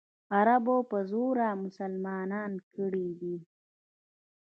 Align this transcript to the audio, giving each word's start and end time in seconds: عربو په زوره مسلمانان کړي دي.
عربو 0.35 0.77
په 0.89 0.99
زوره 1.11 1.49
مسلمانان 1.63 2.51
کړي 2.75 3.07
دي. 3.19 3.35